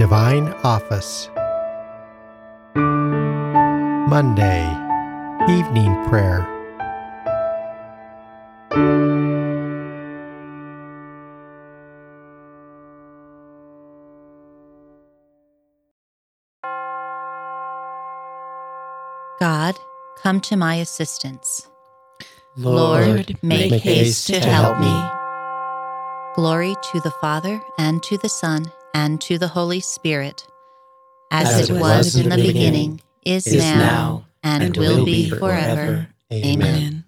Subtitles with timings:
[0.00, 1.28] Divine Office.
[4.08, 4.64] Monday,
[5.46, 6.40] Evening Prayer.
[19.38, 19.76] God,
[20.22, 21.68] come to my assistance.
[22.56, 25.10] Lord, make haste to help me.
[26.34, 30.46] Glory to the Father, and to the Son, and to the Holy Spirit,
[31.30, 36.08] as, As it was in the beginning, is, is now, now, and, will be forever.
[36.32, 36.62] Amen.
[36.62, 36.99] Amen.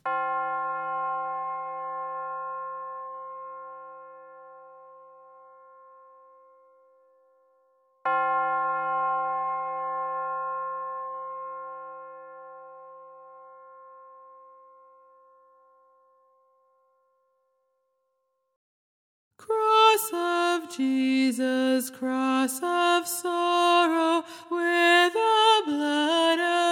[19.46, 26.71] Cross of Jesus, cross of sorrow, where the blood of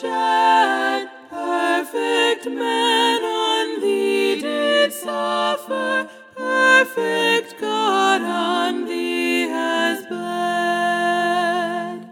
[0.00, 1.08] shed.
[1.30, 12.10] Perfect man on thee did suffer, perfect God on thee has bled.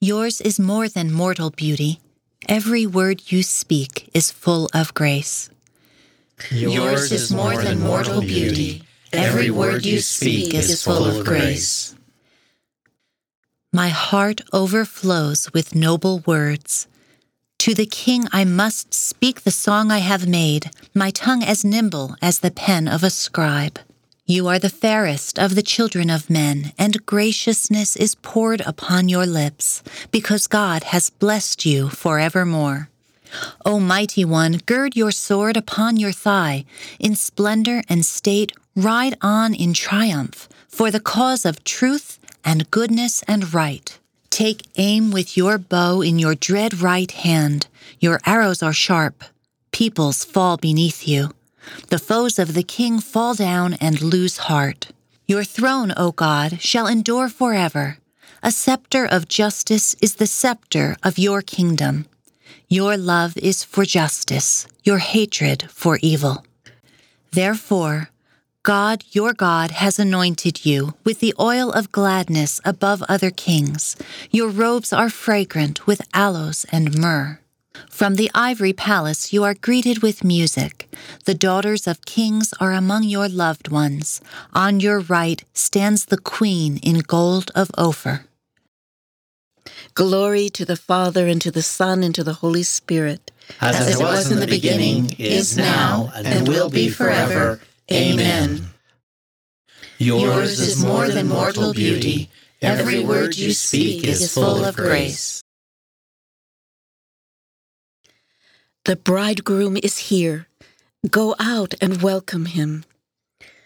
[0.00, 2.00] Yours is more than mortal beauty.
[2.48, 5.48] Every word you speak is full of grace.
[6.50, 8.82] Yours is more than mortal beauty.
[9.12, 11.91] Every word you speak is full of grace.
[13.74, 16.86] My heart overflows with noble words.
[17.60, 22.14] To the King I must speak the song I have made, my tongue as nimble
[22.20, 23.78] as the pen of a scribe.
[24.26, 29.24] You are the fairest of the children of men, and graciousness is poured upon your
[29.24, 32.90] lips, because God has blessed you forevermore.
[33.64, 36.66] O mighty one, gird your sword upon your thigh.
[37.00, 43.22] In splendor and state, ride on in triumph, for the cause of truth and goodness
[43.28, 43.98] and right.
[44.30, 47.66] Take aim with your bow in your dread right hand.
[48.00, 49.24] Your arrows are sharp.
[49.72, 51.30] Peoples fall beneath you.
[51.88, 54.88] The foes of the king fall down and lose heart.
[55.26, 57.98] Your throne, O God, shall endure forever.
[58.42, 62.06] A scepter of justice is the scepter of your kingdom.
[62.68, 66.44] Your love is for justice, your hatred for evil.
[67.30, 68.10] Therefore,
[68.64, 73.96] God, your God, has anointed you with the oil of gladness above other kings.
[74.30, 77.40] Your robes are fragrant with aloes and myrrh.
[77.90, 80.88] From the ivory palace you are greeted with music.
[81.24, 84.20] The daughters of kings are among your loved ones.
[84.52, 88.26] On your right stands the queen in gold of Ophir.
[89.94, 93.32] Glory to the Father, and to the Son, and to the Holy Spirit.
[93.60, 97.60] As, it was in the beginning, is now, and will be forever.
[97.90, 98.66] Amen.
[99.98, 102.30] Yours is more than mortal beauty.
[102.60, 105.42] Every word you speak is full of grace.
[108.84, 110.46] The bridegroom is here.
[111.08, 112.84] Go out and welcome him.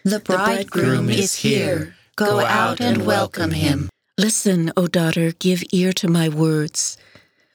[0.03, 1.93] The Bridegroom is here.
[2.15, 3.89] Go out and welcome him.
[4.17, 6.97] Listen, O daughter, give ear to my words.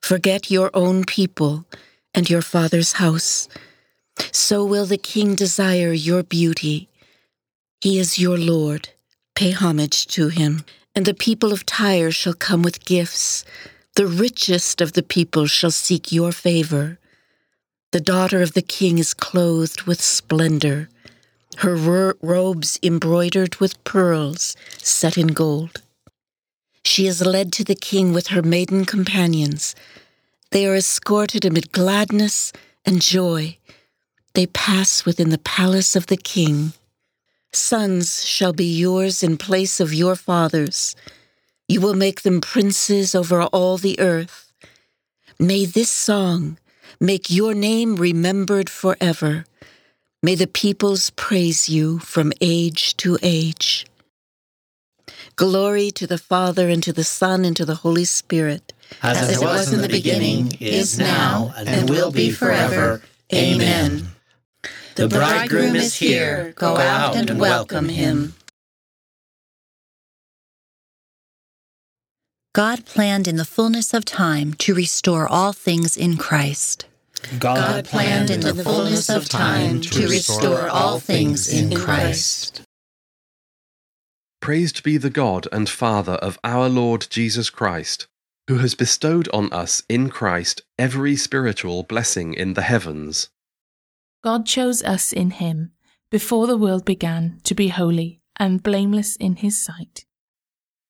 [0.02, 1.64] Forget your own people
[2.14, 3.48] and your father's house.
[4.32, 6.88] So will the king desire your beauty.
[7.80, 8.90] He is your Lord.
[9.34, 10.64] Pay homage to him.
[10.94, 13.44] And the people of Tyre shall come with gifts.
[13.96, 16.98] The richest of the people shall seek your favor.
[17.92, 20.88] The daughter of the king is clothed with splendor,
[21.58, 25.82] her ro- robes embroidered with pearls set in gold.
[26.84, 29.74] She is led to the king with her maiden companions.
[30.52, 32.52] They are escorted amid gladness
[32.84, 33.58] and joy.
[34.34, 36.72] They pass within the palace of the king.
[37.52, 40.96] Sons shall be yours in place of your fathers.
[41.68, 44.52] You will make them princes over all the earth.
[45.38, 46.58] May this song
[46.98, 49.44] make your name remembered forever.
[50.22, 53.86] May the peoples praise you from age to age.
[55.36, 58.72] Glory to the Father, and to the Son, and to the Holy Spirit.
[59.02, 63.02] As, As it was in the beginning, is now, and will be forever.
[63.34, 64.08] Amen.
[64.94, 66.52] The bridegroom is here.
[66.56, 68.34] Go out and welcome him.
[72.54, 76.84] God planned in the fullness of time to restore all things in Christ.
[77.38, 82.62] God planned in the fullness of time to restore all things in Christ.
[84.42, 88.06] Praised be the God and Father of our Lord Jesus Christ,
[88.48, 93.30] who has bestowed on us in Christ every spiritual blessing in the heavens.
[94.22, 95.72] God chose us in him
[96.10, 100.04] before the world began to be holy and blameless in his sight.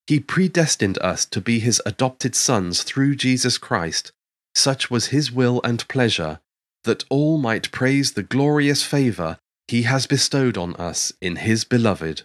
[0.06, 4.12] He predestined us to be his adopted sons through Jesus Christ.
[4.55, 6.40] Such was his will and pleasure,
[6.84, 9.38] that all might praise the glorious favour
[9.69, 12.23] he has bestowed on us in his beloved.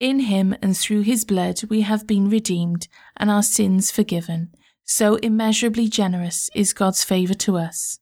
[0.00, 4.54] In him and through his blood we have been redeemed and our sins forgiven.
[4.84, 7.98] So immeasurably generous is God's favour to us.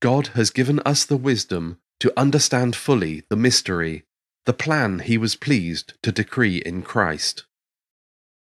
[0.00, 4.04] God has given us the wisdom to understand fully the mystery,
[4.44, 7.46] the plan he was pleased to decree in Christ.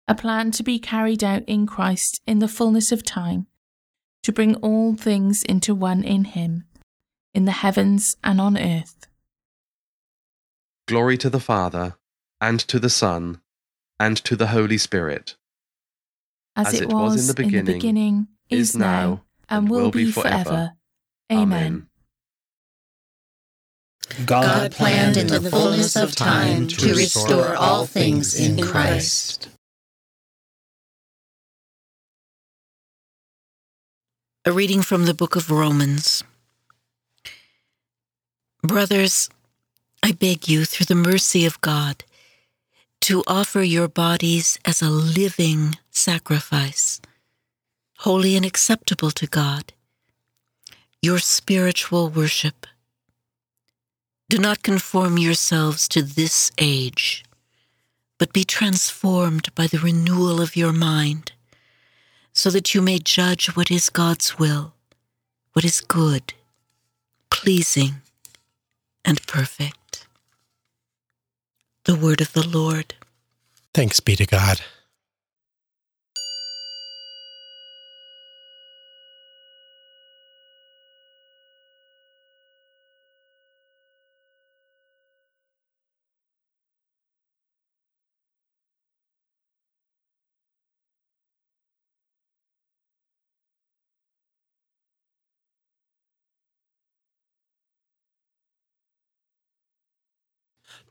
[0.07, 3.47] A plan to be carried out in Christ in the fullness of time,
[4.23, 6.65] to bring all things into one in him,
[7.33, 9.07] in the heavens and on earth.
[10.87, 11.97] Glory to the Father,
[12.39, 13.41] and to the Son,
[13.99, 15.35] and to the Holy Spirit.
[16.55, 20.76] As, it, was, in the beginning, is now, and will be forever.
[21.31, 21.87] Amen.
[24.25, 29.49] God planned in the fullness of time to restore all things in Christ.
[34.45, 36.23] A reading from the book of Romans.
[38.63, 39.29] Brothers,
[40.01, 42.05] I beg you, through the mercy of God,
[43.01, 47.01] to offer your bodies as a living sacrifice,
[47.99, 49.73] holy and acceptable to God,
[51.01, 52.65] your spiritual worship.
[54.29, 57.23] Do not conform yourselves to this age,
[58.17, 61.31] but be transformed by the renewal of your mind,
[62.33, 64.73] so that you may judge what is God's will,
[65.53, 66.33] what is good,
[67.29, 68.01] pleasing,
[69.05, 70.07] and perfect.
[71.85, 72.95] The word of the Lord.
[73.73, 74.59] Thanks be to God.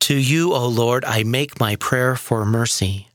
[0.01, 3.09] To you, O Lord, I make my prayer for mercy.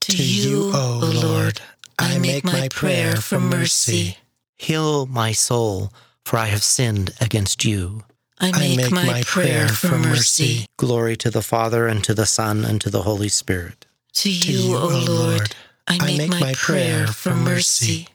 [0.00, 1.60] To, you, O Lord,
[1.98, 4.18] I make my prayer for mercy.
[4.56, 5.92] Heal my soul,
[6.24, 8.04] for I have sinned against you.
[8.38, 10.66] I make, my, prayer for mercy.
[10.76, 13.86] Glory to the Father, and to the Son, and to the Holy Spirit.
[14.14, 15.54] To you, O Lord,
[15.88, 18.08] I make my prayer for mercy.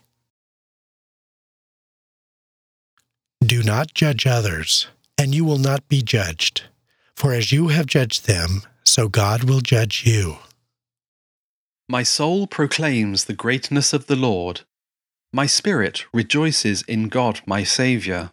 [3.44, 4.86] Do not judge others,
[5.18, 6.62] and you will not be judged.
[7.16, 10.38] For as you have judged them, so God will judge you.
[11.88, 14.62] My soul proclaims the greatness of the Lord.
[15.32, 18.32] My spirit rejoices in God my Saviour.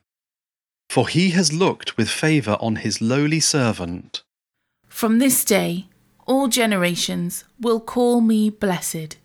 [0.89, 4.23] For he has looked with favour on his lowly servant.
[4.87, 5.87] From this day,
[6.25, 9.17] all generations will call me blessed.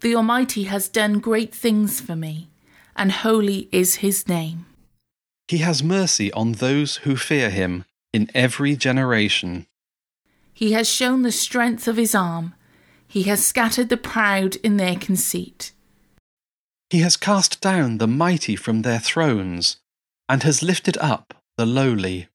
[0.00, 2.48] The Almighty has done great things for me,
[2.96, 4.66] and holy is his name.
[5.48, 9.66] He has mercy on those who fear him in every generation.
[10.52, 12.54] He has shown the strength of his arm.
[13.06, 15.72] He has scattered the proud in their conceit.
[16.90, 19.76] He has cast down the mighty from their thrones,
[20.28, 22.28] and has lifted up the lowly.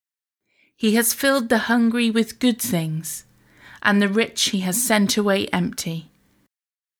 [0.76, 3.26] He has filled the hungry with good things,
[3.82, 6.10] and the rich he has sent away empty.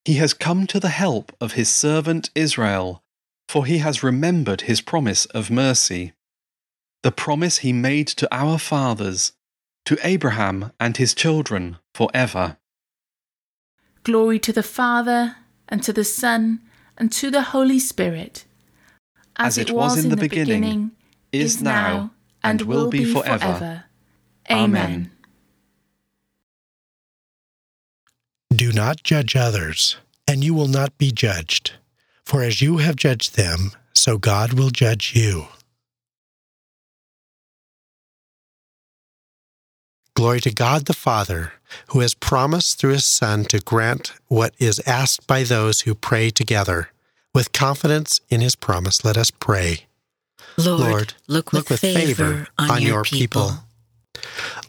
[0.06, 3.04] He has come to the help of his servant Israel,
[3.48, 6.14] for he has remembered his promise of mercy,
[7.04, 9.34] the promise he made to our fathers,
[9.86, 12.58] to Abraham and his children forever.
[14.04, 15.36] Glory to the Father,
[15.70, 16.62] and to the Son,
[16.98, 18.46] and to the Holy Spirit,
[19.36, 20.92] As it was in the beginning,
[21.32, 23.86] is now, and will be forever.
[24.50, 25.12] Amen.
[28.54, 31.74] Do not judge others, and you will not be judged.
[32.26, 35.48] For as you have judged them, so God will judge you.
[40.16, 41.54] Glory to God the Father,
[41.88, 46.30] who has promised through his Son to grant what is asked by those who pray
[46.30, 46.90] together.
[47.34, 49.88] With confidence in his promise, let us pray.
[50.58, 53.64] Lord, Lord, look Look with favor on, your people.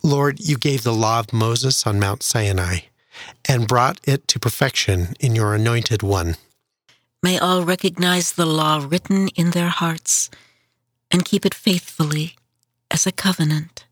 [0.02, 2.78] Lord, you gave the law of Moses on Mount Sinai
[3.46, 6.36] and brought it to perfection in your anointed one.
[7.22, 10.30] May all recognize the law written in their hearts
[11.10, 12.36] and keep it faithfully
[12.90, 13.83] as a covenant.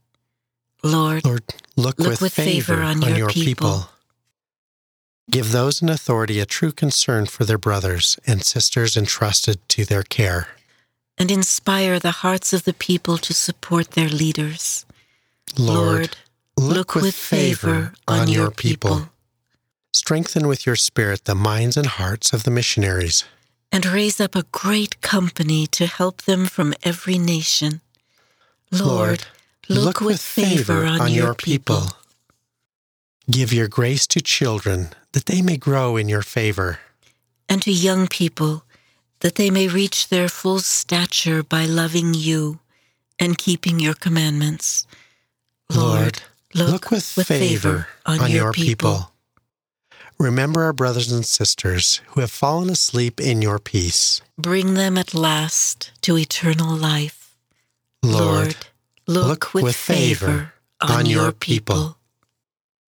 [0.83, 1.43] Lord, Lord,
[1.77, 3.45] look, Look with, with favor, favor on on your your people.
[3.71, 3.89] people.
[5.31, 10.03] Give those in authority a true concern for their brothers and sisters entrusted to their
[10.03, 10.49] care.
[11.19, 14.85] and inspire the hearts of the people to support their leaders.
[15.59, 16.17] Lord,
[16.57, 19.11] look with favor on your people.
[19.93, 23.25] Strengthen with your spirit the minds and hearts of the missionaries.
[23.71, 27.81] and raise up a great company to help them from every nation.
[28.71, 29.25] Lord,
[29.81, 31.89] look, with favor on, your people.
[33.31, 36.81] Give your grace to children that they may grow in your favor.
[37.49, 38.65] and to young people
[39.21, 42.59] that they may reach their full stature by loving you
[43.19, 44.87] and keeping your commandments.
[45.71, 46.23] Lord,
[46.55, 49.13] look, with, favor, on, your people.
[50.19, 54.21] Remember our brothers and sisters who have fallen asleep in your peace.
[54.39, 57.37] Bring them at last to eternal life.
[58.03, 58.57] Lord,
[59.13, 61.97] look, with, favor on, your people.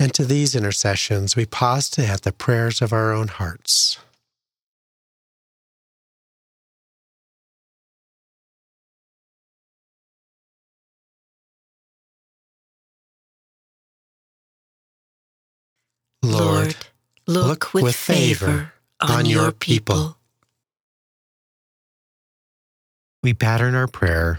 [0.00, 3.98] And to these intercessions, we pause to add the prayers of our own hearts.
[16.22, 16.74] Lord,
[17.26, 20.16] look, with, favor on your people.
[23.24, 24.38] we pattern our prayer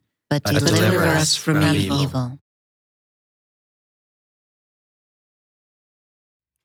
[0.31, 2.39] but deliver us from evil.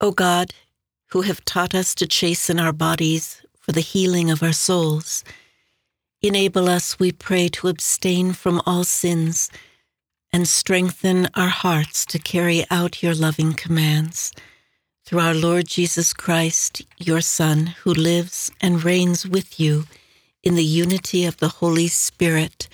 [0.00, 0.52] O God,
[1.10, 5.24] who have taught us to chasten our bodies for the healing of our souls,
[6.22, 9.50] enable us, we pray, to abstain from all sins
[10.32, 14.32] and strengthen our hearts to carry out your loving commands.
[15.04, 19.86] Through our Lord Jesus Christ, your Son, who lives and reigns with you
[20.44, 22.68] in the unity of the Holy Spirit,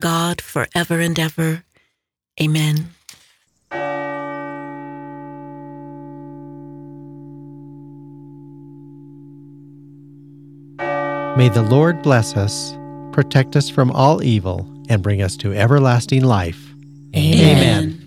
[0.00, 1.64] God forever and ever.
[2.40, 2.90] Amen.
[11.36, 12.76] May the Lord bless us,
[13.12, 16.74] protect us from all evil, and bring us to everlasting life.
[17.14, 17.97] Amen.